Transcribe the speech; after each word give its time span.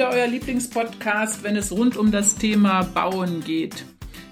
wieder 0.00 0.12
euer 0.12 0.28
Lieblingspodcast, 0.28 1.42
wenn 1.42 1.56
es 1.56 1.70
rund 1.70 1.98
um 1.98 2.10
das 2.10 2.34
Thema 2.36 2.84
Bauen 2.84 3.44
geht. 3.44 3.84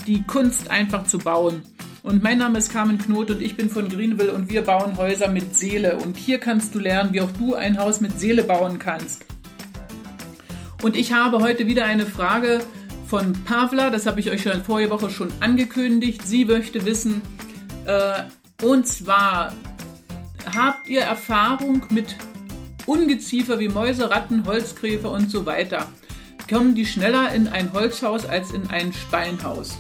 Die 0.06 0.22
Kunst 0.22 0.70
einfach 0.70 1.06
zu 1.06 1.18
bauen. 1.18 1.60
Und 2.02 2.22
mein 2.22 2.38
Name 2.38 2.56
ist 2.56 2.72
Carmen 2.72 2.96
Knot 2.96 3.30
und 3.30 3.42
ich 3.42 3.54
bin 3.54 3.68
von 3.68 3.90
Greenville 3.90 4.32
und 4.32 4.48
wir 4.48 4.62
bauen 4.62 4.96
Häuser 4.96 5.28
mit 5.28 5.54
Seele. 5.54 5.98
Und 5.98 6.16
hier 6.16 6.38
kannst 6.38 6.74
du 6.74 6.78
lernen, 6.78 7.12
wie 7.12 7.20
auch 7.20 7.30
du 7.32 7.54
ein 7.54 7.78
Haus 7.78 8.00
mit 8.00 8.18
Seele 8.18 8.44
bauen 8.44 8.78
kannst. 8.78 9.26
Und 10.82 10.96
ich 10.96 11.12
habe 11.12 11.40
heute 11.40 11.66
wieder 11.66 11.84
eine 11.84 12.06
Frage 12.06 12.60
von 13.06 13.34
Pavla, 13.44 13.90
das 13.90 14.06
habe 14.06 14.20
ich 14.20 14.30
euch 14.30 14.44
schon 14.44 14.64
vorige 14.64 14.88
Woche 14.88 15.10
schon 15.10 15.30
angekündigt. 15.40 16.26
Sie 16.26 16.46
möchte 16.46 16.86
wissen, 16.86 17.20
äh, 17.84 18.22
und 18.64 18.86
zwar, 18.86 19.52
habt 20.56 20.88
ihr 20.88 21.02
Erfahrung 21.02 21.82
mit 21.90 22.16
Ungeziefer 22.88 23.58
wie 23.58 23.68
Mäuse, 23.68 24.10
Ratten, 24.10 24.46
Holzkräfer 24.46 25.10
und 25.10 25.30
so 25.30 25.44
weiter? 25.44 25.86
Kommen 26.50 26.74
die 26.74 26.86
schneller 26.86 27.32
in 27.34 27.46
ein 27.46 27.72
Holzhaus 27.74 28.24
als 28.24 28.52
in 28.52 28.68
ein 28.70 28.94
Steinhaus? 28.94 29.76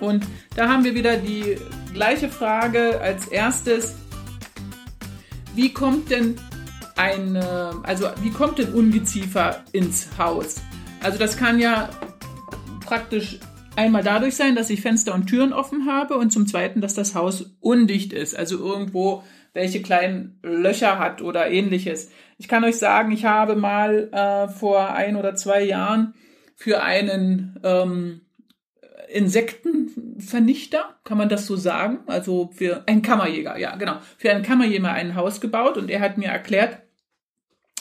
Und 0.00 0.26
da 0.56 0.68
haben 0.68 0.82
wir 0.82 0.94
wieder 0.96 1.16
die 1.16 1.56
gleiche 1.92 2.28
Frage 2.28 3.00
als 3.00 3.28
erstes. 3.28 3.94
Wie 5.54 5.72
kommt 5.72 6.10
denn 6.10 6.34
ein, 6.96 7.36
also 7.36 8.08
wie 8.20 8.30
kommt 8.30 8.58
denn 8.58 8.72
Ungeziefer 8.72 9.62
ins 9.70 10.08
Haus? 10.18 10.56
Also 11.02 11.18
das 11.18 11.36
kann 11.36 11.60
ja 11.60 11.88
praktisch 12.84 13.38
einmal 13.76 14.02
dadurch 14.02 14.34
sein, 14.34 14.56
dass 14.56 14.70
ich 14.70 14.80
Fenster 14.80 15.14
und 15.14 15.26
Türen 15.26 15.52
offen 15.52 15.86
habe 15.86 16.16
und 16.16 16.32
zum 16.32 16.48
Zweiten, 16.48 16.80
dass 16.80 16.94
das 16.94 17.14
Haus 17.14 17.54
undicht 17.60 18.12
ist, 18.12 18.36
also 18.36 18.58
irgendwo 18.58 19.22
welche 19.52 19.82
kleinen 19.82 20.38
Löcher 20.42 20.98
hat 20.98 21.22
oder 21.22 21.50
ähnliches. 21.50 22.10
Ich 22.40 22.48
kann 22.48 22.64
euch 22.64 22.78
sagen, 22.78 23.12
ich 23.12 23.26
habe 23.26 23.54
mal 23.54 24.08
äh, 24.12 24.48
vor 24.48 24.94
ein 24.94 25.16
oder 25.16 25.34
zwei 25.34 25.62
Jahren 25.62 26.14
für 26.56 26.82
einen 26.82 27.60
ähm, 27.62 28.22
Insektenvernichter, 29.12 30.96
kann 31.04 31.18
man 31.18 31.28
das 31.28 31.44
so 31.44 31.56
sagen? 31.56 31.98
Also 32.06 32.48
für 32.54 32.84
einen 32.88 33.02
Kammerjäger, 33.02 33.58
ja, 33.58 33.76
genau. 33.76 33.98
Für 34.16 34.30
einen 34.30 34.42
Kammerjäger 34.42 34.90
ein 34.90 35.16
Haus 35.16 35.42
gebaut 35.42 35.76
und 35.76 35.90
er 35.90 36.00
hat 36.00 36.16
mir 36.16 36.28
erklärt, 36.28 36.78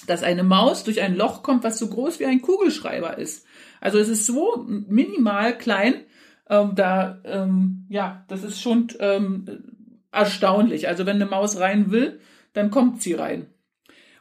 dass 0.07 0.23
eine 0.23 0.43
Maus 0.43 0.83
durch 0.83 0.99
ein 0.99 1.15
Loch 1.15 1.41
kommt, 1.41 1.63
was 1.63 1.79
so 1.79 1.87
groß 1.87 2.19
wie 2.19 2.25
ein 2.25 2.41
Kugelschreiber 2.41 3.17
ist. 3.17 3.45
Also 3.79 3.97
es 3.97 4.09
ist 4.09 4.25
so 4.25 4.65
minimal 4.67 5.57
klein, 5.57 6.03
ähm, 6.49 6.73
da, 6.75 7.21
ähm, 7.23 7.85
ja, 7.87 8.25
das 8.27 8.43
ist 8.43 8.61
schon 8.61 8.89
ähm, 8.99 9.45
erstaunlich. 10.11 10.89
Also 10.89 11.05
wenn 11.05 11.15
eine 11.15 11.27
Maus 11.27 11.61
rein 11.61 11.91
will, 11.91 12.19
dann 12.51 12.71
kommt 12.71 13.01
sie 13.01 13.13
rein. 13.13 13.47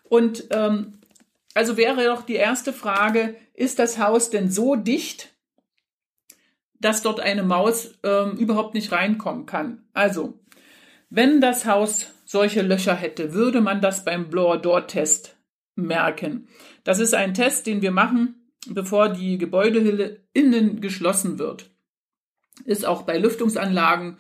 Und 0.09 0.47
ähm, 0.51 0.99
also 1.55 1.77
wäre 1.77 2.05
doch 2.05 2.23
die 2.23 2.35
erste 2.35 2.73
Frage, 2.73 3.35
ist 3.55 3.79
das 3.79 3.99
Haus 3.99 4.31
denn 4.31 4.51
so 4.51 4.77
dicht, 4.77 5.35
dass 6.81 7.03
dort 7.03 7.21
eine 7.21 7.43
Maus 7.43 7.99
ähm, 8.05 8.37
überhaupt 8.37 8.75
nicht 8.75 8.93
reinkommen 8.93 9.47
kann? 9.47 9.85
Also, 9.93 10.39
wenn 11.11 11.41
das 11.41 11.67
Haus 11.67 12.07
solche 12.25 12.63
Löcher 12.63 12.95
hätte, 12.95 13.33
würde 13.33 13.61
man 13.61 13.81
das 13.81 14.05
beim 14.05 14.29
Blower-Door-Test 14.31 15.37
merken. 15.75 16.49
Das 16.85 16.99
ist 16.99 17.15
ein 17.15 17.35
Test, 17.35 17.67
den 17.67 17.83
wir 17.83 17.91
machen, 17.91 18.53
bevor 18.69 19.09
die 19.09 19.39
Gebäudehülle 19.39 20.21
innen 20.33 20.81
geschlossen 20.81 21.39
wird. 21.39 21.71
Ist 22.65 22.85
auch 22.85 23.03
bei 23.03 23.19
Lüftungsanlagen 23.19 24.19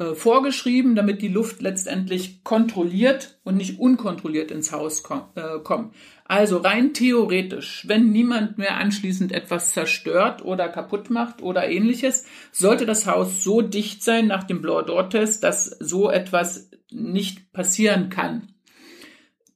äh, 0.00 0.14
vorgeschrieben, 0.14 0.94
damit 0.94 1.20
die 1.20 1.28
Luft 1.28 1.60
letztendlich 1.60 2.42
kontrolliert 2.42 3.38
und 3.44 3.58
nicht 3.58 3.78
unkontrolliert 3.78 4.50
ins 4.50 4.72
Haus 4.72 5.02
kom 5.02 5.24
äh, 5.34 5.58
kommt. 5.62 5.94
Also 6.24 6.56
rein 6.56 6.94
theoretisch, 6.94 7.84
wenn 7.86 8.10
niemand 8.10 8.56
mehr 8.56 8.78
anschließend 8.78 9.30
etwas 9.30 9.74
zerstört 9.74 10.42
oder 10.42 10.70
kaputt 10.70 11.10
macht 11.10 11.42
oder 11.42 11.68
ähnliches, 11.68 12.24
sollte 12.50 12.86
das 12.86 13.06
Haus 13.06 13.44
so 13.44 13.60
dicht 13.60 14.02
sein 14.02 14.26
nach 14.26 14.44
dem 14.44 14.62
Blower-Door-Test, 14.62 15.44
dass 15.44 15.66
so 15.66 16.08
etwas 16.08 16.70
nicht 16.90 17.52
passieren 17.52 18.08
kann. 18.08 18.54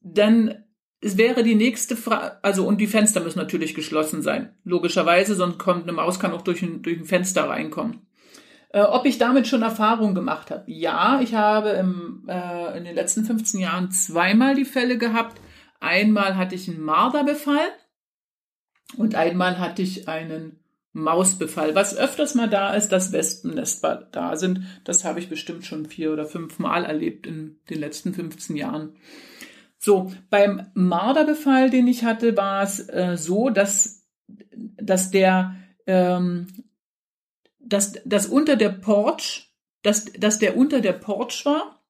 Denn 0.03 0.57
es 1.01 1.17
wäre 1.17 1.43
die 1.43 1.55
nächste 1.55 1.97
Frage, 1.97 2.43
also 2.43 2.67
und 2.67 2.83
die 2.83 2.87
Fenster 2.87 3.21
müssen 3.21 3.39
natürlich 3.39 3.75
geschlossen 3.75 4.21
sein, 4.21 4.55
logischerweise, 4.63 5.37
sonst 5.37 5.59
kommt 5.59 5.85
eine 5.85 5.93
Maus 5.93 6.21
kann 6.21 6.33
auch 6.33 6.43
durch 6.43 6.61
ein, 6.61 6.83
durch 6.83 6.99
ein 6.99 7.07
Fenster 7.07 7.49
reinkommen. 7.49 8.07
Äh, 8.75 8.81
ob 8.81 9.07
ich 9.07 9.19
damit 9.19 9.47
schon 9.47 9.63
Erfahrung 9.63 10.17
gemacht 10.17 10.51
habe? 10.51 10.65
Ja, 10.67 11.21
ich 11.23 11.35
habe 11.35 11.69
im, 11.71 12.25
äh, 12.27 12.77
in 12.77 12.83
den 12.83 12.97
letzten 12.97 13.25
15 13.25 13.61
Jahren 13.61 13.93
zweimal 13.93 14.57
die 14.57 14.65
Fälle 14.65 14.99
gehabt. 14.99 15.41
Einmal 15.79 16.37
hatte 16.37 16.57
ich 16.57 16.69
einen 16.69 16.81
Marderbefall 16.81 17.69
und 18.97 19.15
einmal 19.15 19.61
hatte 19.61 19.83
ich 19.83 20.09
einen 20.09 20.59
Mausbefall. 20.93 21.77
Was 21.77 21.97
öfters 21.97 22.35
mal 22.35 22.49
da 22.49 22.75
ist, 22.75 22.89
dass 22.89 23.13
Wespennester 23.13 24.09
da 24.11 24.35
sind. 24.35 24.63
Das 24.83 25.05
habe 25.05 25.21
ich 25.21 25.29
bestimmt 25.29 25.65
schon 25.65 25.87
vier 25.87 26.13
oder 26.13 26.27
fünf 26.27 26.59
Mal 26.59 26.85
erlebt 26.85 27.29
in 27.29 27.61
den 27.71 27.79
letzten 27.79 28.13
15 28.13 28.57
Jahren. 28.57 28.97
So, 29.79 30.13
beim 30.31 30.67
Marderbefall, 30.75 31.71
den 31.71 31.87
ich 31.87 32.03
hatte, 32.03 32.37
war 32.37 32.65
es 32.65 32.89
äh, 32.89 33.17
so, 33.17 33.51
dass, 33.51 34.05
dass 34.27 35.13
der, 35.13 35.55
ähm, 35.87 36.49
dass, 37.67 37.95
dass 38.05 38.27
unter 38.27 38.57
der 38.57 38.71
Porch, 38.71 39.53
dass, 39.83 40.05
dass 40.13 40.39
der 40.39 40.57
unter 40.57 40.81
der 40.81 40.93
Porch 40.93 41.45
war 41.45 41.83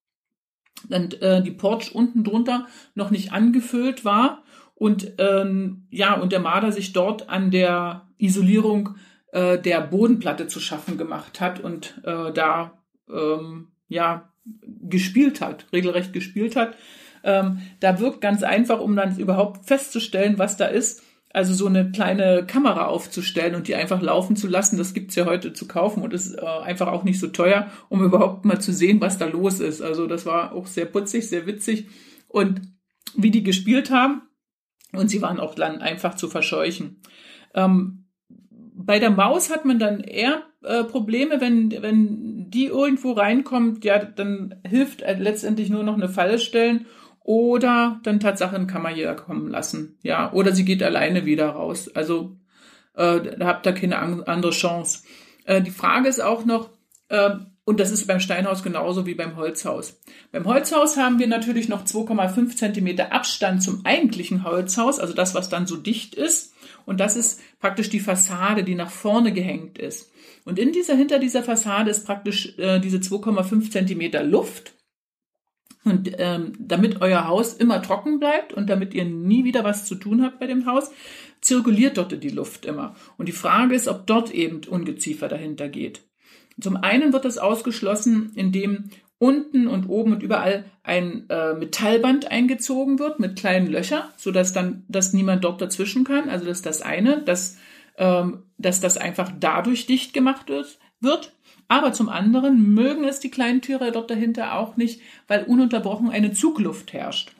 und 0.88 1.20
äh, 1.22 1.42
die 1.42 1.50
Porch 1.50 1.94
unten 1.94 2.24
drunter 2.24 2.66
noch 2.94 3.10
nicht 3.10 3.32
angefüllt 3.32 4.04
war 4.04 4.44
und 4.74 5.12
ähm, 5.18 5.86
ja 5.90 6.14
und 6.14 6.32
der 6.32 6.40
Marder 6.40 6.72
sich 6.72 6.92
dort 6.92 7.28
an 7.28 7.50
der 7.50 8.08
Isolierung 8.18 8.96
äh, 9.32 9.58
der 9.58 9.80
Bodenplatte 9.80 10.46
zu 10.46 10.60
schaffen 10.60 10.98
gemacht 10.98 11.40
hat 11.40 11.60
und 11.60 12.00
äh, 12.04 12.32
da 12.32 12.82
ähm, 13.08 13.72
ja 13.88 14.32
gespielt 14.44 15.40
hat, 15.40 15.66
regelrecht 15.72 16.12
gespielt 16.12 16.56
hat. 16.56 16.76
Ähm, 17.22 17.62
da 17.80 17.98
wirkt 18.00 18.20
ganz 18.20 18.42
einfach, 18.42 18.80
um 18.80 18.96
dann 18.96 19.16
überhaupt 19.18 19.66
festzustellen, 19.66 20.38
was 20.38 20.56
da 20.56 20.66
ist. 20.66 21.02
Also 21.34 21.52
so 21.52 21.66
eine 21.66 21.90
kleine 21.90 22.46
Kamera 22.46 22.86
aufzustellen 22.86 23.56
und 23.56 23.66
die 23.66 23.74
einfach 23.74 24.00
laufen 24.00 24.36
zu 24.36 24.46
lassen, 24.46 24.78
das 24.78 24.94
gibt's 24.94 25.16
ja 25.16 25.26
heute 25.26 25.52
zu 25.52 25.66
kaufen 25.66 26.04
und 26.04 26.14
ist 26.14 26.32
äh, 26.32 26.46
einfach 26.46 26.86
auch 26.86 27.02
nicht 27.02 27.18
so 27.18 27.26
teuer, 27.26 27.72
um 27.88 28.04
überhaupt 28.04 28.44
mal 28.44 28.60
zu 28.60 28.72
sehen, 28.72 29.00
was 29.00 29.18
da 29.18 29.26
los 29.26 29.58
ist. 29.58 29.82
Also 29.82 30.06
das 30.06 30.26
war 30.26 30.52
auch 30.52 30.68
sehr 30.68 30.84
putzig, 30.86 31.28
sehr 31.28 31.44
witzig 31.46 31.88
und 32.28 32.62
wie 33.16 33.32
die 33.32 33.42
gespielt 33.42 33.90
haben 33.90 34.22
und 34.92 35.08
sie 35.08 35.22
waren 35.22 35.40
auch 35.40 35.56
dann 35.56 35.82
einfach 35.82 36.14
zu 36.14 36.28
verscheuchen. 36.28 37.02
Ähm, 37.52 38.04
bei 38.76 39.00
der 39.00 39.10
Maus 39.10 39.50
hat 39.50 39.64
man 39.64 39.80
dann 39.80 40.04
eher 40.04 40.44
äh, 40.62 40.84
Probleme, 40.84 41.40
wenn, 41.40 41.72
wenn 41.82 42.48
die 42.48 42.66
irgendwo 42.66 43.10
reinkommt, 43.10 43.84
ja, 43.84 43.98
dann 44.04 44.60
hilft 44.64 45.02
äh, 45.02 45.14
letztendlich 45.14 45.68
nur 45.68 45.82
noch 45.82 45.94
eine 45.94 46.08
Falle 46.08 46.38
stellen 46.38 46.86
oder 47.24 48.00
dann 48.04 48.20
Tatsache 48.20 48.54
einen 48.54 48.68
Kammerjäger 48.68 49.16
kommen 49.16 49.48
lassen. 49.48 49.98
Ja, 50.02 50.32
oder 50.32 50.52
sie 50.52 50.64
geht 50.64 50.82
alleine 50.82 51.24
wieder 51.24 51.48
raus. 51.48 51.90
Also 51.94 52.36
äh, 52.94 53.36
da 53.38 53.46
habt 53.46 53.66
ihr 53.66 53.72
keine 53.72 53.98
andere 53.98 54.52
Chance. 54.52 55.02
Äh, 55.44 55.62
die 55.62 55.70
Frage 55.70 56.08
ist 56.08 56.20
auch 56.22 56.44
noch, 56.44 56.70
äh, 57.08 57.30
und 57.64 57.80
das 57.80 57.90
ist 57.90 58.06
beim 58.06 58.20
Steinhaus 58.20 58.62
genauso 58.62 59.06
wie 59.06 59.14
beim 59.14 59.36
Holzhaus. 59.36 59.98
Beim 60.32 60.44
Holzhaus 60.44 60.98
haben 60.98 61.18
wir 61.18 61.26
natürlich 61.26 61.70
noch 61.70 61.86
2,5 61.86 62.56
Zentimeter 62.56 63.10
Abstand 63.10 63.62
zum 63.62 63.86
eigentlichen 63.86 64.44
Holzhaus, 64.44 65.00
also 65.00 65.14
das, 65.14 65.34
was 65.34 65.48
dann 65.48 65.66
so 65.66 65.76
dicht 65.76 66.14
ist. 66.14 66.52
Und 66.84 67.00
das 67.00 67.16
ist 67.16 67.40
praktisch 67.58 67.88
die 67.88 68.00
Fassade, 68.00 68.64
die 68.64 68.74
nach 68.74 68.90
vorne 68.90 69.32
gehängt 69.32 69.78
ist. 69.78 70.12
Und 70.44 70.58
in 70.58 70.72
dieser, 70.72 70.94
hinter 70.94 71.18
dieser 71.18 71.42
Fassade 71.42 71.90
ist 71.90 72.04
praktisch 72.04 72.58
äh, 72.58 72.80
diese 72.80 72.98
2,5 72.98 73.70
Zentimeter 73.70 74.22
Luft. 74.22 74.74
Und 75.84 76.10
ähm, 76.18 76.52
damit 76.58 77.02
euer 77.02 77.28
Haus 77.28 77.52
immer 77.52 77.82
trocken 77.82 78.18
bleibt 78.18 78.54
und 78.54 78.70
damit 78.70 78.94
ihr 78.94 79.04
nie 79.04 79.44
wieder 79.44 79.64
was 79.64 79.84
zu 79.84 79.96
tun 79.96 80.22
habt 80.22 80.38
bei 80.40 80.46
dem 80.46 80.66
Haus, 80.66 80.90
zirkuliert 81.42 81.98
dort 81.98 82.22
die 82.22 82.30
Luft 82.30 82.64
immer. 82.64 82.96
Und 83.18 83.28
die 83.28 83.32
Frage 83.32 83.74
ist, 83.74 83.86
ob 83.86 84.06
dort 84.06 84.32
eben 84.32 84.62
Ungeziefer 84.68 85.28
dahinter 85.28 85.68
geht. 85.68 86.00
Zum 86.58 86.76
einen 86.76 87.12
wird 87.12 87.24
das 87.24 87.38
ausgeschlossen, 87.38 88.32
indem 88.34 88.90
unten 89.18 89.68
und 89.68 89.88
oben 89.88 90.12
und 90.12 90.22
überall 90.22 90.64
ein 90.82 91.28
äh, 91.28 91.54
Metallband 91.54 92.30
eingezogen 92.30 92.98
wird 92.98 93.20
mit 93.20 93.36
kleinen 93.36 93.66
Löchern, 93.66 94.04
so 94.16 94.30
dass 94.30 94.52
dann, 94.52 94.84
dass 94.88 95.12
niemand 95.12 95.44
dort 95.44 95.60
dazwischen 95.60 96.04
kann. 96.04 96.28
Also 96.28 96.46
das 96.46 96.58
ist 96.58 96.66
das 96.66 96.82
eine, 96.82 97.22
dass, 97.22 97.56
ähm, 97.96 98.42
dass 98.58 98.80
das 98.80 98.96
einfach 98.96 99.30
dadurch 99.38 99.86
dicht 99.86 100.14
gemacht 100.14 100.48
wird. 100.48 100.78
wird. 101.00 101.32
Aber 101.68 101.92
zum 101.92 102.08
anderen 102.08 102.74
mögen 102.74 103.04
es 103.04 103.20
die 103.20 103.30
kleinen 103.30 103.62
Tiere 103.62 103.92
dort 103.92 104.10
dahinter 104.10 104.54
auch 104.54 104.76
nicht, 104.76 105.00
weil 105.28 105.44
ununterbrochen 105.44 106.10
eine 106.10 106.32
Zugluft 106.32 106.92
herrscht. 106.92 107.32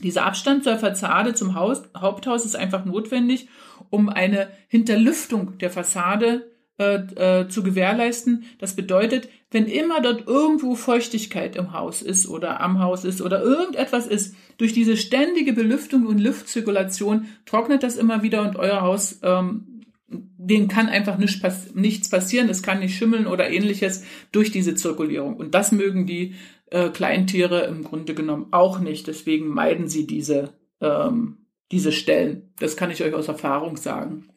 Dieser 0.00 0.26
Abstand 0.26 0.64
zur 0.64 0.76
Fassade 0.76 1.34
zum 1.34 1.54
Haus, 1.54 1.82
Haupthaus 1.96 2.44
ist 2.44 2.56
einfach 2.56 2.84
notwendig, 2.84 3.48
um 3.90 4.08
eine 4.08 4.48
Hinterlüftung 4.68 5.58
der 5.58 5.70
Fassade 5.70 6.50
äh, 6.78 6.96
äh, 7.42 7.48
zu 7.48 7.62
gewährleisten. 7.62 8.44
Das 8.58 8.74
bedeutet, 8.74 9.28
wenn 9.52 9.66
immer 9.66 10.00
dort 10.00 10.26
irgendwo 10.26 10.74
Feuchtigkeit 10.74 11.54
im 11.54 11.72
Haus 11.72 12.02
ist 12.02 12.28
oder 12.28 12.60
am 12.60 12.80
Haus 12.80 13.04
ist 13.04 13.22
oder 13.22 13.40
irgendetwas 13.42 14.08
ist, 14.08 14.34
durch 14.58 14.72
diese 14.72 14.96
ständige 14.96 15.52
Belüftung 15.52 16.06
und 16.06 16.18
Luftzirkulation 16.18 17.26
trocknet 17.46 17.84
das 17.84 17.96
immer 17.96 18.24
wieder 18.24 18.42
und 18.42 18.56
euer 18.56 18.80
Haus, 18.80 19.20
ähm, 19.22 19.73
dem 20.06 20.68
kann 20.68 20.88
einfach 20.88 21.18
nicht 21.18 21.42
pass 21.42 21.74
nichts 21.74 22.08
passieren, 22.10 22.48
es 22.48 22.62
kann 22.62 22.80
nicht 22.80 22.96
schimmeln 22.96 23.26
oder 23.26 23.50
ähnliches 23.50 24.04
durch 24.32 24.50
diese 24.50 24.74
Zirkulierung. 24.74 25.36
Und 25.36 25.54
das 25.54 25.72
mögen 25.72 26.06
die 26.06 26.34
äh, 26.70 26.90
Kleintiere 26.90 27.64
im 27.64 27.84
Grunde 27.84 28.14
genommen 28.14 28.48
auch 28.50 28.78
nicht. 28.78 29.06
Deswegen 29.06 29.48
meiden 29.48 29.88
sie 29.88 30.06
diese, 30.06 30.54
ähm, 30.80 31.46
diese 31.72 31.92
Stellen. 31.92 32.52
Das 32.58 32.76
kann 32.76 32.90
ich 32.90 33.02
euch 33.02 33.14
aus 33.14 33.28
Erfahrung 33.28 33.76
sagen. 33.76 34.28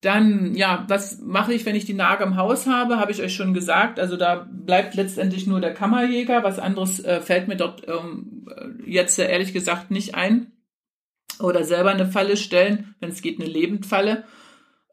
Dann, 0.00 0.54
ja, 0.54 0.84
was 0.88 1.20
mache 1.20 1.52
ich, 1.52 1.66
wenn 1.66 1.74
ich 1.74 1.84
die 1.84 1.94
Nager 1.94 2.24
im 2.24 2.36
Haus 2.36 2.68
habe? 2.68 3.00
Habe 3.00 3.10
ich 3.10 3.20
euch 3.20 3.34
schon 3.34 3.52
gesagt. 3.52 3.98
Also 3.98 4.16
da 4.16 4.48
bleibt 4.48 4.94
letztendlich 4.94 5.48
nur 5.48 5.60
der 5.60 5.74
Kammerjäger. 5.74 6.44
Was 6.44 6.60
anderes 6.60 7.04
äh, 7.04 7.20
fällt 7.20 7.48
mir 7.48 7.56
dort 7.56 7.82
ähm, 7.88 8.46
jetzt 8.86 9.18
ehrlich 9.18 9.52
gesagt 9.52 9.90
nicht 9.90 10.14
ein. 10.14 10.52
Oder 11.40 11.64
selber 11.64 11.90
eine 11.90 12.06
Falle 12.06 12.36
stellen, 12.36 12.94
wenn 13.00 13.10
es 13.10 13.22
geht, 13.22 13.40
eine 13.40 13.48
Lebendfalle. 13.48 14.24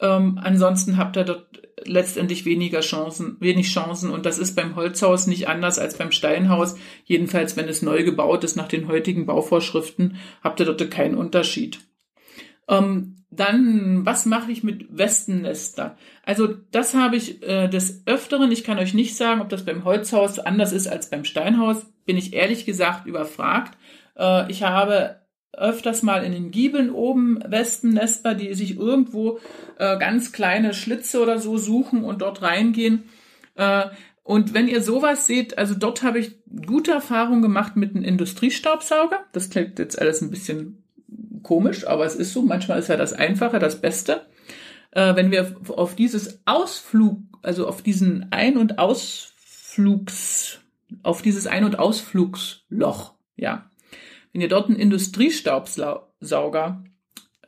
Ähm, 0.02 0.40
ansonsten 0.42 0.98
habt 0.98 1.18
ihr 1.18 1.24
dort 1.24 1.62
letztendlich 1.84 2.46
weniger 2.46 2.82
Chancen, 2.82 3.38
wenig 3.40 3.72
Chancen. 3.72 4.10
Und 4.10 4.26
das 4.26 4.38
ist 4.38 4.56
beim 4.56 4.76
Holzhaus 4.76 5.28
nicht 5.28 5.48
anders 5.48 5.80
als 5.80 5.98
beim 5.98 6.12
Steinhaus. 6.12 6.76
Jedenfalls, 7.06 7.56
wenn 7.58 7.68
es 7.68 7.82
neu 7.82 8.04
gebaut 8.04 8.44
ist 8.44 8.56
nach 8.56 8.68
den 8.68 8.88
heutigen 8.88 9.26
Bauvorschriften, 9.26 10.18
habt 10.44 10.60
ihr 10.60 10.66
dort 10.66 10.90
keinen 10.92 11.16
Unterschied. 11.16 11.80
Ähm, 12.68 13.24
dann, 13.30 14.06
was 14.06 14.26
mache 14.26 14.52
ich 14.52 14.64
mit 14.64 14.98
Westennester? 14.98 15.98
Also 16.24 16.48
das 16.72 16.94
habe 16.94 17.18
ich 17.18 17.44
äh, 17.44 17.68
des 17.68 18.04
Öfteren. 18.06 18.52
Ich 18.52 18.64
kann 18.64 18.80
euch 18.80 18.94
nicht 18.94 19.16
sagen, 19.16 19.42
ob 19.42 19.50
das 19.50 19.66
beim 19.66 19.84
Holzhaus 19.84 20.40
anders 20.40 20.72
ist 20.72 20.88
als 20.88 21.10
beim 21.10 21.26
Steinhaus. 21.26 21.86
Bin 22.06 22.18
ich 22.18 22.34
ehrlich 22.34 22.66
gesagt 22.66 23.06
überfragt. 23.06 23.78
Äh, 24.18 24.50
ich 24.50 24.64
habe 24.64 25.18
öfters 25.58 26.04
mal 26.04 26.24
in 26.24 26.32
den 26.32 26.52
Giebeln 26.52 26.90
oben 26.90 27.40
Westennester, 27.46 28.34
die 28.34 28.54
sich 28.54 28.78
irgendwo 28.78 29.40
äh, 29.78 29.98
ganz 29.98 30.32
kleine 30.32 30.74
Schlitze 30.74 31.22
oder 31.22 31.40
so 31.40 31.58
suchen 31.58 32.04
und 32.04 32.22
dort 32.22 32.42
reingehen. 32.42 33.04
Äh, 33.56 33.86
und 34.24 34.54
wenn 34.54 34.68
ihr 34.68 34.82
sowas 34.82 35.28
seht, 35.28 35.58
also 35.58 35.76
dort 35.76 36.02
habe 36.02 36.20
ich 36.20 36.40
gute 36.66 36.92
Erfahrungen 36.92 37.42
gemacht 37.42 37.76
mit 37.76 37.96
einem 37.96 38.04
Industriestaubsauger. 38.04 39.24
Das 39.34 39.50
klingt 39.50 39.78
jetzt 39.78 40.02
alles 40.02 40.22
ein 40.22 40.32
bisschen 40.32 40.84
komisch, 41.44 41.86
aber 41.86 42.06
es 42.06 42.16
ist 42.16 42.34
so. 42.34 42.42
Manchmal 42.42 42.80
ist 42.80 42.90
ja 42.90 42.98
das 42.98 43.14
Einfache 43.14 43.60
das 43.60 43.82
Beste. 43.82 44.26
Äh, 44.92 45.16
wenn 45.16 45.30
wir 45.30 45.56
auf 45.68 45.96
dieses 45.96 46.42
Ausflug, 46.46 47.20
also 47.44 47.68
auf 47.68 47.82
diesen 47.82 48.32
Ein- 48.32 48.58
und 48.58 48.80
Ausflugs, 48.80 50.60
auf 51.04 51.22
dieses 51.22 51.46
Ein- 51.48 51.66
und 51.66 51.78
Ausflugsloch, 51.78 53.14
ja, 53.36 53.70
wenn 54.36 54.42
ihr 54.42 54.50
dort 54.50 54.68
einen 54.68 54.76
Industriestaubsauger 54.76 56.84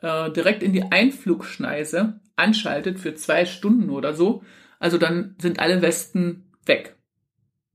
äh, 0.00 0.30
direkt 0.30 0.62
in 0.62 0.72
die 0.72 0.84
Einflugschneise 0.84 2.18
anschaltet 2.34 2.98
für 2.98 3.14
zwei 3.14 3.44
Stunden 3.44 3.90
oder 3.90 4.14
so, 4.14 4.42
also 4.78 4.96
dann 4.96 5.36
sind 5.38 5.60
alle 5.60 5.82
Westen 5.82 6.50
weg. 6.64 6.96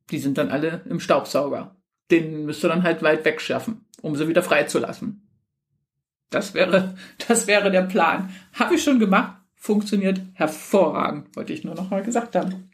Die 0.09 0.17
sind 0.17 0.39
dann 0.39 0.49
alle 0.49 0.81
im 0.89 0.99
Staubsauger. 0.99 1.75
Den 2.09 2.47
müsst 2.47 2.65
ihr 2.65 2.69
dann 2.69 2.81
halt 2.81 3.03
weit 3.03 3.23
wegschaffen, 3.23 3.85
um 4.01 4.15
sie 4.15 4.27
wieder 4.27 4.41
freizulassen. 4.41 5.29
Das 6.31 6.55
wäre, 6.55 6.95
das 7.27 7.45
wäre 7.45 7.69
der 7.69 7.83
Plan. 7.83 8.33
Habe 8.53 8.73
ich 8.73 8.83
schon 8.83 8.97
gemacht. 8.97 9.37
Funktioniert 9.53 10.21
hervorragend, 10.33 11.35
wollte 11.35 11.53
ich 11.53 11.63
nur 11.63 11.75
noch 11.75 11.91
mal 11.91 12.01
gesagt 12.01 12.35
haben. 12.35 12.71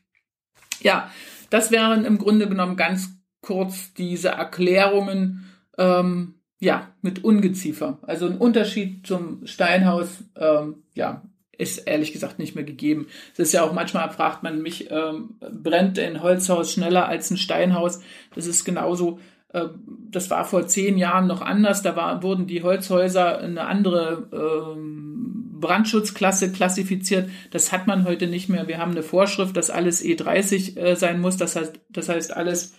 Ja, 0.80 1.12
das 1.50 1.69
wären 1.69 2.06
im 2.06 2.18
Grunde 2.18 2.47
genommen 2.47 2.77
ganz 2.77 3.09
kurz 3.41 3.94
diese 3.94 4.30
Erklärungen 4.30 5.49
ähm, 5.80 6.36
ja, 6.60 6.90
mit 7.02 7.24
Ungeziefer. 7.24 7.98
Also 8.04 8.28
ein 8.28 8.38
Unterschied 8.38 9.08
zum 9.08 9.48
Steinhaus, 9.48 10.26
ähm, 10.36 10.84
ja, 10.94 11.24
ist 11.58 11.80
ehrlich 11.80 12.14
gesagt 12.14 12.40
nicht 12.40 12.56
mehr 12.56 12.64
gegeben. 12.64 13.08
Es 13.34 13.40
ist 13.40 13.54
ja 13.54 13.64
auch 13.64 13.74
manchmal 13.74 14.10
fragt 14.12 14.44
man 14.44 14.62
mich, 14.62 14.90
ähm, 14.92 15.36
brennt 15.40 15.98
ein 16.00 16.22
Holzhaus 16.22 16.72
schneller 16.72 17.08
als 17.08 17.31
ein 17.31 17.38
Steinhaus? 17.38 18.02
Das 18.36 18.46
ist 18.46 18.66
genauso. 18.66 19.20
Äh, 19.54 19.68
das 20.10 20.30
war 20.30 20.46
vor 20.46 20.68
zehn 20.68 20.98
Jahren 20.98 21.28
noch 21.28 21.42
anders. 21.42 21.82
Da 21.82 21.96
war, 21.96 22.24
wurden 22.24 22.48
die 22.48 22.64
Holzhäuser 22.64 23.40
eine 23.40 23.68
andere 23.68 24.30
ähm, 24.32 25.58
Brandschutzklasse 25.60 26.52
klassifiziert. 26.52 27.30
Das 27.52 27.72
hat 27.72 27.88
man 27.88 28.06
heute 28.06 28.28
nicht 28.28 28.48
mehr. 28.48 28.68
Wir 28.68 28.78
haben 28.78 28.92
eine 28.92 29.04
Vorschrift, 29.04 29.56
dass 29.58 29.70
alles 29.70 30.04
E30 30.04 30.78
äh, 30.78 30.96
sein 30.96 31.20
muss. 31.20 31.36
Das 31.38 31.56
heißt, 31.58 31.80
das 31.90 32.08
heißt 32.08 32.36
alles 32.36 32.74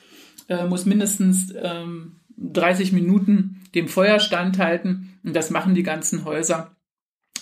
äh, 0.48 0.66
muss 0.66 0.86
mindestens 0.86 1.54
ähm, 1.62 2.19
30 2.40 2.92
Minuten 2.92 3.62
dem 3.74 3.88
Feuer 3.88 4.18
standhalten. 4.18 5.18
Und 5.22 5.36
das 5.36 5.50
machen 5.50 5.74
die 5.74 5.82
ganzen 5.82 6.24
Häuser. 6.24 6.76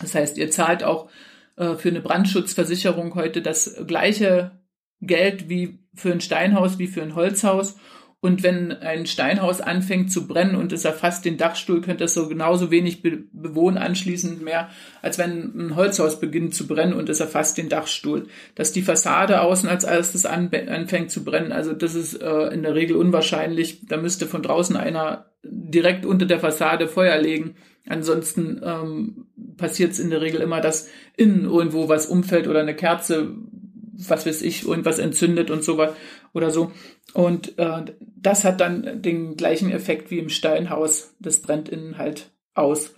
Das 0.01 0.15
heißt, 0.15 0.39
ihr 0.39 0.51
zahlt 0.51 0.85
auch 0.85 1.09
äh, 1.57 1.75
für 1.75 1.89
eine 1.89 2.01
Brandschutzversicherung 2.01 3.15
heute 3.15 3.43
das 3.43 3.77
gleiche 3.87 4.53
Geld 5.01 5.49
wie 5.49 5.79
für 5.95 6.13
ein 6.13 6.21
Steinhaus, 6.21 6.79
wie 6.79 6.87
für 6.87 7.03
ein 7.03 7.15
Holzhaus. 7.15 7.77
Und 8.21 8.43
wenn 8.43 8.73
ein 8.73 9.07
Steinhaus 9.07 9.61
anfängt 9.61 10.11
zu 10.11 10.27
brennen 10.27 10.57
und 10.57 10.73
es 10.73 10.85
erfasst 10.85 11.25
den 11.25 11.37
Dachstuhl, 11.37 11.81
könnte 11.81 12.05
es 12.05 12.15
so 12.15 12.29
genauso 12.29 12.73
wenig 12.73 13.01
be 13.01 13.23
bewohnen 13.33 13.79
anschließend 13.79 14.43
mehr, 14.43 14.71
als 15.03 15.19
wenn 15.19 15.53
ein 15.57 15.77
Holzhaus 15.77 16.19
beginnt 16.19 16.53
zu 16.53 16.67
brennen 16.67 16.95
und 16.95 17.09
es 17.09 17.21
erfasst 17.21 17.59
den 17.59 17.69
Dachstuhl. 17.69 18.27
Dass 18.57 18.73
die 18.73 18.83
Fassade 18.83 19.41
außen 19.41 19.69
als 19.69 19.85
erstes 19.85 20.27
an 20.27 20.51
anfängt 20.53 21.13
zu 21.13 21.23
brennen, 21.23 21.53
also 21.53 21.73
das 21.73 21.95
ist 21.95 22.21
äh, 22.21 22.49
in 22.49 22.65
der 22.65 22.75
Regel 22.75 22.97
unwahrscheinlich. 22.97 23.87
Da 23.87 23.97
müsste 23.97 24.27
von 24.27 24.43
draußen 24.43 24.77
einer 24.77 25.27
direkt 25.45 26.05
unter 26.05 26.27
der 26.27 26.41
Fassade 26.41 26.89
Feuer 26.89 27.19
legen. 27.19 27.55
Ansonsten 27.89 28.61
ähm, 28.65 29.27
passiert 29.57 29.93
es 29.93 30.01
in 30.01 30.11
der 30.11 30.21
Regel 30.21 30.41
immer, 30.41 30.61
dass 30.61 30.89
innen 31.17 31.45
irgendwo 31.45 31.89
was 31.89 32.07
umfällt 32.07 32.49
oder 32.49 32.61
eine 32.61 32.75
Kerze, 32.75 33.35
was 34.09 34.27
weiß 34.27 34.43
ich, 34.43 34.67
irgendwas 34.67 34.99
entzündet 34.99 35.51
und 35.51 35.63
so 35.63 35.79
was 35.79 35.93
oder 36.39 36.51
so. 36.51 36.73
Und 37.13 37.59
äh, 37.59 37.85
das 37.99 38.45
hat 38.45 38.61
dann 38.61 39.03
den 39.03 39.37
gleichen 39.37 39.71
Effekt 39.71 40.11
wie 40.11 40.19
im 40.19 40.31
Steinhaus. 40.31 41.15
Das 41.21 41.43
brennt 41.43 41.69
innen 41.69 41.99
halt 41.99 42.31
aus. 42.55 42.95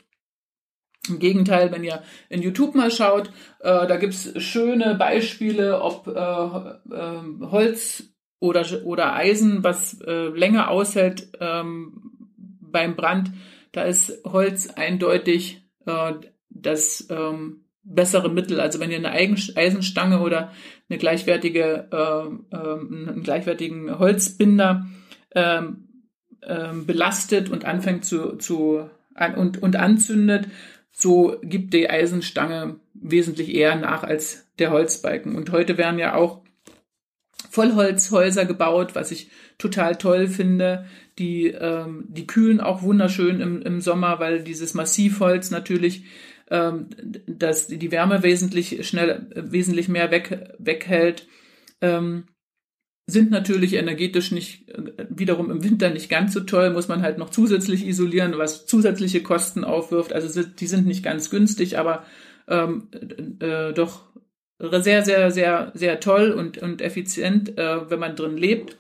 Im 1.09 1.19
Gegenteil, 1.19 1.73
wenn 1.73 1.83
ihr 1.83 2.03
in 2.29 2.43
YouTube 2.43 2.75
mal 2.75 2.91
schaut, 2.91 3.29
äh, 3.61 3.87
da 3.87 3.97
gibt's 3.97 4.33
schöne 4.41 4.95
Beispiele, 4.95 5.81
ob 5.81 6.07
äh, 6.07 6.11
äh, 6.13 7.51
Holz 7.51 8.05
oder, 8.39 8.65
oder 8.85 9.15
Eisen, 9.15 9.65
was 9.65 10.01
äh, 10.03 10.29
länger 10.29 10.71
aushält 10.71 11.33
ähm, 11.41 12.29
beim 12.37 12.95
Brand. 12.95 13.33
Da 13.73 13.85
ist 13.85 14.23
Holz 14.25 14.69
eindeutig 14.69 15.63
äh, 15.87 16.13
das 16.51 17.07
ähm, 17.11 17.65
bessere 17.83 18.31
Mittel. 18.31 18.61
Also 18.61 18.81
wenn 18.81 18.91
ihr 18.91 18.99
eine 18.99 19.13
Eisenstange 19.13 20.21
oder 20.21 20.53
eine 20.89 20.99
gleichwertige, 20.99 21.89
äh, 21.91 22.57
äh, 22.57 22.79
einen 22.79 23.23
gleichwertigen 23.23 23.99
Holzbinder 23.99 24.87
äh, 25.31 25.63
belastet 26.87 27.51
und 27.51 27.65
anfängt 27.65 28.05
zu, 28.05 28.37
zu 28.37 28.89
an, 29.15 29.35
und, 29.35 29.63
und 29.63 29.77
anzündet, 29.77 30.49
so 30.91 31.37
gibt 31.43 31.75
die 31.75 31.89
Eisenstange 31.89 32.81
wesentlich 32.95 33.55
eher 33.55 33.77
nach 33.77 34.03
als 34.03 34.49
der 34.59 34.71
Holzbalken. 34.71 35.37
Und 35.37 35.53
heute 35.53 35.79
werden 35.79 35.99
ja 35.99 36.15
auch 36.15 36.43
Vollholzhäuser 37.51 38.45
gebaut, 38.45 38.95
was 38.95 39.11
ich 39.11 39.31
total 39.59 39.97
toll 39.97 40.29
finde. 40.29 40.87
Die, 41.19 41.49
ähm, 41.49 42.05
die 42.09 42.27
kühlen 42.27 42.61
auch 42.61 42.83
wunderschön 42.83 43.41
im, 43.41 43.63
im 43.63 43.81
Sommer, 43.81 44.21
weil 44.21 44.43
dieses 44.43 44.75
Massivholz 44.75 45.51
natürlich 45.51 46.05
ähm, 46.51 46.89
dass 47.27 47.69
die 47.69 47.93
Wärme 47.93 48.23
wesentlich 48.23 48.87
schnell, 48.87 49.27
wesentlich 49.35 49.89
mehr 49.89 50.11
weg, 50.11 50.55
weghält, 50.59 51.27
ähm, 51.81 52.25
sind 53.07 53.31
natürlich 53.31 53.75
energetisch 53.75 54.31
nicht, 54.31 54.69
äh, 54.69 55.07
wiederum 55.09 55.51
im 55.51 55.65
Winter 55.65 55.91
nicht 55.91 56.09
ganz 56.09 56.33
so 56.33 56.41
toll, 56.41 56.71
muss 56.71 56.89
man 56.89 57.03
halt 57.03 57.19
noch 57.19 57.31
zusätzlich 57.31 57.87
isolieren, 57.87 58.39
was 58.39 58.67
zusätzliche 58.67 59.23
Kosten 59.23 59.65
aufwirft. 59.65 60.13
Also 60.13 60.43
die 60.43 60.67
sind 60.67 60.87
nicht 60.87 61.03
ganz 61.03 61.31
günstig, 61.31 61.79
aber 61.79 62.05
ähm, 62.49 62.89
äh, 63.41 63.73
doch 63.73 64.11
sehr, 64.59 65.03
sehr, 65.03 65.31
sehr, 65.31 65.73
sehr 65.75 66.01
toll 66.01 66.33
und, 66.33 66.59
und 66.59 66.83
effizient, 66.83 67.57
äh, 67.59 67.91
wenn 67.91 68.01
man 68.01 68.17
drin 68.17 68.37
lebt. 68.37 68.77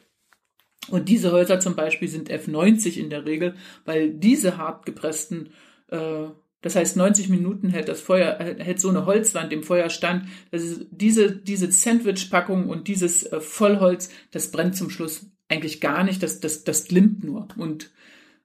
Und 0.88 1.08
diese 1.08 1.32
Häuser 1.32 1.60
zum 1.60 1.76
Beispiel 1.76 2.08
sind 2.08 2.30
F90 2.30 2.98
in 2.98 3.10
der 3.10 3.24
Regel, 3.24 3.54
weil 3.84 4.10
diese 4.10 4.56
hart 4.56 4.86
gepressten 4.86 5.50
äh, 5.88 6.26
das 6.62 6.76
heißt, 6.76 6.96
90 6.96 7.28
Minuten 7.28 7.70
hält 7.70 7.88
das 7.88 8.00
Feuer, 8.00 8.38
hält 8.38 8.80
so 8.80 8.90
eine 8.90 9.06
Holzwand 9.06 9.52
im 9.52 9.62
Feuer 9.62 9.88
stand. 9.88 10.26
Das 10.50 10.62
diese, 10.90 11.32
diese 11.32 11.72
Sandwich-Packung 11.72 12.68
und 12.68 12.88
dieses 12.88 13.24
äh, 13.24 13.40
Vollholz, 13.40 14.10
das 14.30 14.50
brennt 14.50 14.76
zum 14.76 14.90
Schluss 14.90 15.26
eigentlich 15.48 15.80
gar 15.80 16.04
nicht, 16.04 16.22
das, 16.22 16.40
das, 16.40 16.64
das 16.64 16.86
glimmt 16.86 17.24
nur. 17.24 17.48
Und 17.56 17.90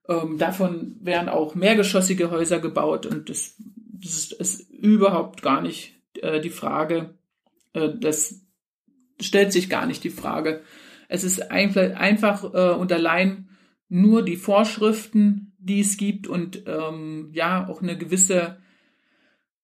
ähm, 0.07 0.37
davon 0.37 0.95
werden 1.01 1.29
auch 1.29 1.55
mehrgeschossige 1.55 2.31
Häuser 2.31 2.59
gebaut 2.59 3.05
und 3.05 3.29
das, 3.29 3.55
das 3.67 4.13
ist, 4.13 4.33
ist 4.33 4.69
überhaupt 4.71 5.41
gar 5.41 5.61
nicht 5.61 5.95
äh, 6.21 6.39
die 6.39 6.49
Frage, 6.49 7.15
Äh, 7.75 7.89
das 7.99 8.41
stellt 9.21 9.53
sich 9.53 9.69
gar 9.69 9.85
nicht 9.85 10.03
die 10.03 10.09
Frage. 10.09 10.61
Es 11.07 11.23
ist 11.23 11.51
einfach 11.51 12.43
äh, 12.53 12.73
und 12.75 12.91
allein 12.91 13.49
nur 13.87 14.23
die 14.23 14.37
Vorschriften, 14.37 15.53
die 15.65 15.79
es 15.79 15.97
gibt 15.97 16.27
und 16.27 16.63
ähm, 16.67 17.29
ja 17.33 17.67
auch 17.67 17.81
eine 17.81 17.97
gewisse 17.97 18.57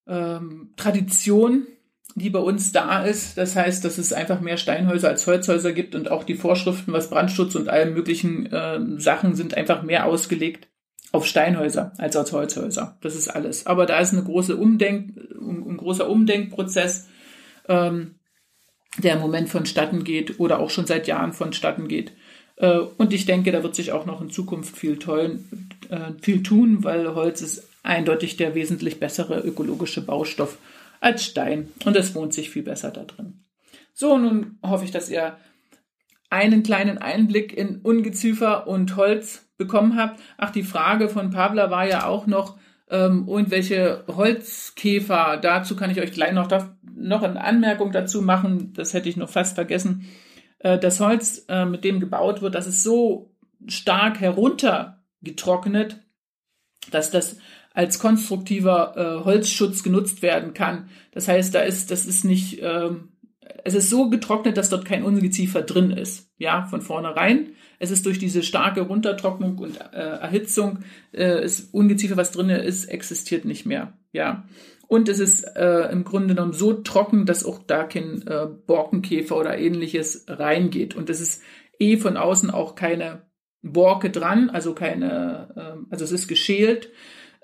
ähm, 0.08 0.74
Tradition, 0.76 1.68
die 2.16 2.32
bei 2.32 2.40
uns 2.40 2.72
da 2.72 3.04
ist. 3.04 3.38
Das 3.38 3.56
heißt, 3.56 3.86
dass 3.86 4.00
es 4.00 4.12
einfach 4.12 4.42
mehr 4.42 4.58
Steinhäuser 4.58 5.10
als 5.10 5.28
Holzhäuser 5.28 5.74
gibt 5.74 5.94
und 5.94 6.10
auch 6.10 6.24
die 6.24 6.36
Vorschriften, 6.36 6.92
was 6.92 7.12
Brandschutz 7.12 7.56
und 7.56 7.70
alle 7.70 7.92
möglichen 7.92 8.48
äh, 8.48 8.80
Sachen 8.98 9.36
sind, 9.36 9.56
einfach 9.56 9.84
mehr 9.84 10.08
ausgelegt 10.08 10.68
auf 11.12 11.28
Steinhäuser 11.28 11.94
als 11.98 12.16
auf 12.16 12.32
Holzhäuser. 12.32 12.98
Das 13.02 13.16
ist 13.16 13.28
alles. 13.28 13.68
Aber 13.68 13.86
da 13.86 14.00
ist 14.00 14.14
eine 14.14 14.24
große 14.24 14.58
Umdenk, 14.58 15.18
ein 15.40 15.78
großer 15.78 16.10
Umdenkprozess, 16.10 17.08
ähm, 17.68 18.16
der 18.98 19.14
im 19.14 19.20
Moment 19.20 19.50
vonstatten 19.50 20.04
geht 20.04 20.40
oder 20.40 20.60
auch 20.60 20.72
schon 20.72 20.88
seit 20.88 21.08
Jahren 21.08 21.34
vonstatten 21.34 21.88
geht. 21.88 22.14
Äh, 22.56 22.80
und 22.98 23.14
ich 23.14 23.26
denke, 23.26 23.52
da 23.52 23.64
wird 23.64 23.76
sich 23.76 23.92
auch 23.92 24.06
noch 24.06 24.22
in 24.22 24.30
Zukunft 24.30 24.76
viel 24.76 24.98
toll, 24.98 25.40
äh, 25.92 26.14
viel 26.22 26.42
tun, 26.42 26.84
weil 26.84 27.14
Holz 27.14 27.42
ist 27.42 27.70
eindeutig 27.84 28.38
der 28.38 28.56
wesentlich 28.56 29.00
bessere 29.00 29.40
ökologische 29.42 30.02
Baustoff 30.02 30.58
als 31.00 31.26
Stein 31.26 31.70
und 31.86 31.96
es 31.96 32.16
wohnt 32.16 32.34
sich 32.34 32.50
viel 32.50 32.64
besser 32.64 32.92
da 32.92 33.04
drin. 33.04 33.44
So, 33.94 34.18
nun 34.18 34.58
hoffe 34.64 34.86
ich, 34.86 34.92
dass 34.92 35.10
ihr 35.10 35.38
einen 36.30 36.64
kleinen 36.64 36.98
Einblick 36.98 37.56
in 37.56 37.82
Ungeziefer 37.82 38.68
und 38.68 38.96
Holz 38.96 39.50
bekommen 39.58 39.98
habt. 39.98 40.20
Ach, 40.38 40.50
die 40.50 40.64
Frage 40.64 41.10
von 41.10 41.30
Pabla 41.30 41.70
war 41.70 41.86
ja 41.88 42.06
auch 42.06 42.26
noch, 42.26 42.58
ähm, 42.90 43.28
und 43.28 43.52
welche 43.52 44.06
Holzkäfer, 44.08 45.38
dazu 45.38 45.76
kann 45.76 45.92
ich 45.92 46.00
euch 46.00 46.14
gleich 46.14 46.32
noch, 46.32 46.48
noch 46.96 47.24
eine 47.24 47.44
Anmerkung 47.44 47.92
dazu 47.92 48.22
machen, 48.22 48.74
das 48.74 48.94
hätte 48.94 49.10
ich 49.10 49.18
noch 49.18 49.30
fast 49.30 49.56
vergessen. 49.56 50.08
Äh, 50.60 50.80
das 50.80 51.00
Holz, 51.00 51.46
äh, 51.50 51.66
mit 51.66 51.84
dem 51.84 52.00
gebaut 52.00 52.42
wird, 52.42 52.56
das 52.56 52.68
ist 52.68 52.84
so 52.84 53.36
stark 53.68 54.22
heruntergetrocknet, 55.22 56.00
dass 56.92 57.12
das 57.12 57.38
als 57.74 58.00
konstruktiver 58.00 58.96
äh, 58.98 59.24
Holzschutz 59.24 59.84
genutzt 59.84 60.22
werden 60.22 60.54
kann. 60.54 60.90
Das 61.14 61.28
heißt, 61.28 61.56
da 61.56 61.62
ist, 61.62 61.92
das 61.92 62.06
ist 62.06 62.26
nicht, 62.26 62.60
ähm, 62.62 63.10
es 63.64 63.76
ist 63.76 63.90
so 63.90 64.10
getrocknet, 64.10 64.58
dass 64.58 64.70
dort 64.70 64.86
kein 64.86 65.04
Ungeziefer 65.04 65.62
drin 65.62 65.92
ist, 65.92 66.30
ja, 66.38 66.66
von 66.66 66.82
vornherein. 66.82 67.52
Es 67.80 67.92
ist 67.92 68.06
durch 68.06 68.20
diese 68.20 68.44
starke 68.44 68.82
Runtertrocknung 68.82 69.58
und 69.58 69.80
äh, 69.80 69.98
Erhitzung, 69.98 70.80
äh, 71.14 71.44
ist 71.44 71.74
Ungeziefer, 71.74 72.18
was 72.18 72.32
drin 72.32 72.50
ist, 72.50 72.86
existiert 72.86 73.46
nicht 73.46 73.66
mehr, 73.66 73.98
ja. 74.12 74.44
Und 74.88 75.08
es 75.08 75.20
ist 75.20 75.44
äh, 75.56 75.90
im 75.90 76.04
Grunde 76.04 76.36
genommen 76.36 76.52
so 76.52 76.74
trocken, 76.74 77.26
dass 77.26 77.46
auch 77.46 77.60
da 77.60 77.86
kein 77.86 78.28
äh, 78.28 78.48
Borkenkäfer 78.68 79.38
oder 79.38 79.58
ähnliches 79.58 80.26
reingeht. 80.28 80.96
Und 80.96 81.10
es 81.10 81.22
ist 81.22 81.44
eh 81.80 81.96
von 81.96 82.18
außen 82.18 82.52
auch 82.52 82.76
keine 82.76 83.22
Borke 83.62 84.10
dran, 84.10 84.50
also 84.50 84.74
keine, 84.74 85.54
äh, 85.56 85.92
also 85.92 86.04
es 86.04 86.12
ist 86.12 86.28
geschält. 86.28 86.90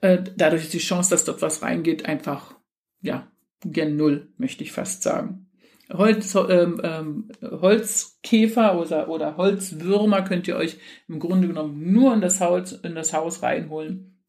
Äh, 0.01 0.19
dadurch 0.35 0.63
ist 0.63 0.73
die 0.73 0.79
Chance, 0.79 1.09
dass 1.09 1.25
dort 1.25 1.41
was 1.41 1.61
reingeht, 1.61 2.05
einfach, 2.05 2.55
ja, 3.01 3.27
gen 3.63 3.95
Null, 3.95 4.29
möchte 4.37 4.63
ich 4.63 4.71
fast 4.71 5.03
sagen. 5.03 5.47
Holz, 5.91 6.35
ähm, 6.35 6.81
ähm, 6.83 7.29
Holzkäfer 7.41 8.77
oder, 8.77 9.09
oder 9.09 9.37
Holzwürmer 9.37 10.21
könnt 10.23 10.47
ihr 10.47 10.57
euch 10.57 10.77
im 11.07 11.19
Grunde 11.19 11.47
genommen 11.47 11.93
nur 11.93 12.13
in 12.13 12.21
das 12.21 12.41
Haus, 12.41 12.73
in 12.73 12.93
das 12.93 13.13
Haus 13.13 13.41
reinholen. 13.41 14.19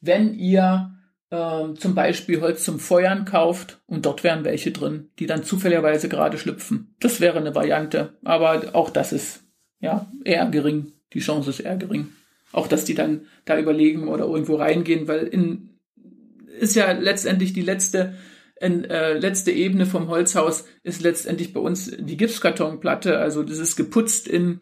Wenn 0.00 0.34
ihr 0.34 0.94
äh, 1.30 1.74
zum 1.74 1.94
Beispiel 1.94 2.40
Holz 2.40 2.64
zum 2.64 2.78
Feuern 2.78 3.24
kauft 3.24 3.80
und 3.86 4.04
dort 4.04 4.24
wären 4.24 4.44
welche 4.44 4.72
drin, 4.72 5.10
die 5.18 5.26
dann 5.26 5.44
zufälligerweise 5.44 6.08
gerade 6.08 6.36
schlüpfen. 6.38 6.94
Das 7.00 7.20
wäre 7.20 7.38
eine 7.38 7.54
Variante, 7.54 8.18
aber 8.24 8.74
auch 8.74 8.90
das 8.90 9.12
ist 9.12 9.49
ja 9.80 10.10
eher 10.24 10.46
gering. 10.46 10.92
Die 11.12 11.20
Chance 11.20 11.50
ist 11.50 11.60
eher 11.60 11.76
gering. 11.76 12.08
Auch 12.52 12.66
dass 12.66 12.84
die 12.84 12.94
dann 12.94 13.26
da 13.44 13.58
überlegen 13.58 14.08
oder 14.08 14.24
irgendwo 14.26 14.56
reingehen, 14.56 15.08
weil 15.08 15.26
in 15.26 15.70
ist 16.58 16.74
ja 16.74 16.92
letztendlich 16.92 17.52
die 17.52 17.62
letzte 17.62 18.14
in, 18.60 18.84
äh, 18.84 19.14
letzte 19.14 19.52
Ebene 19.52 19.86
vom 19.86 20.08
Holzhaus 20.08 20.66
ist 20.82 21.00
letztendlich 21.00 21.54
bei 21.54 21.60
uns 21.60 21.90
die 21.98 22.16
Gipskartonplatte. 22.16 23.18
Also 23.18 23.42
das 23.42 23.58
ist 23.58 23.76
geputzt 23.76 24.28
in, 24.28 24.60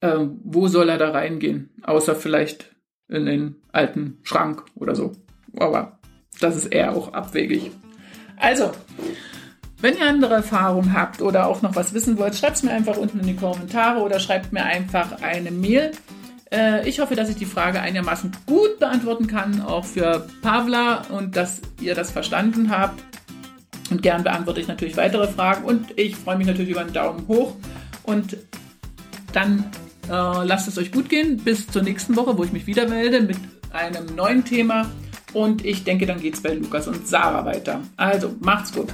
äh, 0.00 0.26
wo 0.42 0.66
soll 0.66 0.88
er 0.88 0.98
da 0.98 1.10
reingehen? 1.10 1.70
Außer 1.82 2.16
vielleicht 2.16 2.74
in 3.08 3.26
den 3.26 3.56
alten 3.70 4.18
Schrank 4.22 4.64
oder 4.74 4.96
so. 4.96 5.12
Aber 5.56 6.00
das 6.40 6.56
ist 6.56 6.66
eher 6.66 6.96
auch 6.96 7.12
abwegig. 7.12 7.70
Also, 8.36 8.72
wenn 9.80 9.96
ihr 9.96 10.06
andere 10.06 10.34
Erfahrungen 10.34 10.92
habt 10.92 11.22
oder 11.22 11.46
auch 11.46 11.62
noch 11.62 11.74
was 11.74 11.94
wissen 11.94 12.18
wollt, 12.18 12.34
schreibt 12.36 12.56
es 12.56 12.62
mir 12.62 12.72
einfach 12.72 12.96
unten 12.96 13.20
in 13.20 13.26
die 13.26 13.36
Kommentare 13.36 14.00
oder 14.00 14.20
schreibt 14.20 14.52
mir 14.52 14.64
einfach 14.64 15.22
eine 15.22 15.50
Mail. 15.50 15.92
Äh, 16.52 16.88
ich 16.88 17.00
hoffe, 17.00 17.14
dass 17.16 17.28
ich 17.28 17.36
die 17.36 17.46
Frage 17.46 17.80
einigermaßen 17.80 18.32
gut 18.46 18.78
beantworten 18.78 19.26
kann, 19.26 19.62
auch 19.62 19.84
für 19.84 20.26
Pavla 20.42 21.02
und 21.10 21.36
dass 21.36 21.60
ihr 21.80 21.94
das 21.94 22.10
verstanden 22.10 22.70
habt. 22.70 23.02
Und 23.90 24.02
gern 24.02 24.22
beantworte 24.22 24.60
ich 24.60 24.68
natürlich 24.68 24.96
weitere 24.96 25.26
Fragen 25.26 25.64
und 25.64 25.98
ich 25.98 26.16
freue 26.16 26.36
mich 26.36 26.46
natürlich 26.46 26.70
über 26.70 26.80
einen 26.80 26.92
Daumen 26.92 27.26
hoch. 27.26 27.56
Und 28.04 28.36
dann 29.32 29.64
äh, 30.08 30.44
lasst 30.44 30.68
es 30.68 30.78
euch 30.78 30.92
gut 30.92 31.08
gehen. 31.08 31.38
Bis 31.38 31.66
zur 31.66 31.82
nächsten 31.82 32.16
Woche, 32.16 32.36
wo 32.36 32.44
ich 32.44 32.52
mich 32.52 32.66
wieder 32.66 32.88
melde 32.88 33.20
mit 33.20 33.38
einem 33.72 34.14
neuen 34.14 34.44
Thema. 34.44 34.90
Und 35.32 35.64
ich 35.64 35.84
denke, 35.84 36.06
dann 36.06 36.20
geht 36.20 36.34
es 36.34 36.42
bei 36.42 36.54
Lukas 36.54 36.88
und 36.88 37.06
Sarah 37.06 37.44
weiter. 37.44 37.80
Also, 37.96 38.34
macht's 38.40 38.72
gut. 38.72 38.88